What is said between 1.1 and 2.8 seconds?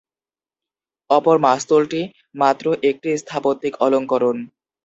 অপর মাস্তুলটি মাত্র